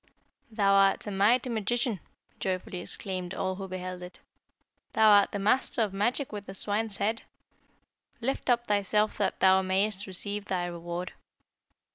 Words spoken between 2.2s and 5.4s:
joyfully exclaimed all who beheld it. 'Thou art the